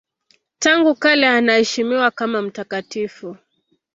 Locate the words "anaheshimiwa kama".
1.29-2.41